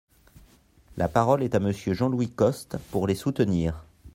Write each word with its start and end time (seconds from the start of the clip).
La 0.97 1.07
parole 1.07 1.43
est 1.43 1.53
à 1.53 1.59
Monsieur 1.59 1.93
Jean-Louis 1.93 2.31
Costes, 2.31 2.77
pour 2.89 3.05
les 3.05 3.13
soutenir. 3.13 3.83